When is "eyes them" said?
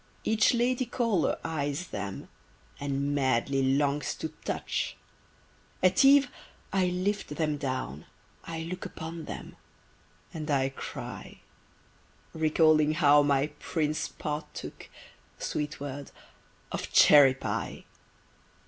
1.43-2.27